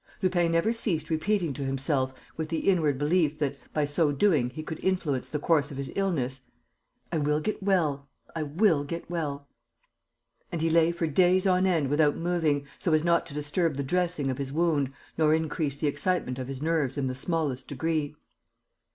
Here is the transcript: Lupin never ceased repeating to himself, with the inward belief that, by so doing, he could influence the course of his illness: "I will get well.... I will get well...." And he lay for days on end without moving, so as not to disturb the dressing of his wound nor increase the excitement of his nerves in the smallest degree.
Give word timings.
Lupin 0.23 0.53
never 0.53 0.73
ceased 0.73 1.11
repeating 1.11 1.53
to 1.53 1.63
himself, 1.63 2.11
with 2.35 2.49
the 2.49 2.57
inward 2.67 2.97
belief 2.97 3.37
that, 3.37 3.55
by 3.71 3.85
so 3.85 4.11
doing, 4.11 4.49
he 4.49 4.63
could 4.63 4.79
influence 4.83 5.29
the 5.29 5.37
course 5.37 5.69
of 5.69 5.77
his 5.77 5.91
illness: 5.95 6.41
"I 7.11 7.19
will 7.19 7.39
get 7.39 7.61
well.... 7.61 8.09
I 8.35 8.41
will 8.41 8.83
get 8.83 9.07
well...." 9.11 9.47
And 10.51 10.59
he 10.59 10.71
lay 10.71 10.91
for 10.91 11.05
days 11.05 11.45
on 11.45 11.67
end 11.67 11.87
without 11.91 12.17
moving, 12.17 12.65
so 12.79 12.93
as 12.93 13.03
not 13.03 13.27
to 13.27 13.35
disturb 13.35 13.75
the 13.77 13.83
dressing 13.83 14.31
of 14.31 14.39
his 14.39 14.51
wound 14.51 14.91
nor 15.19 15.35
increase 15.35 15.79
the 15.79 15.85
excitement 15.87 16.39
of 16.39 16.47
his 16.47 16.63
nerves 16.63 16.97
in 16.97 17.05
the 17.05 17.13
smallest 17.13 17.67
degree. 17.67 18.15